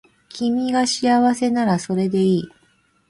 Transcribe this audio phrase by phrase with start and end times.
[0.29, 2.49] 君が幸せならそれでいい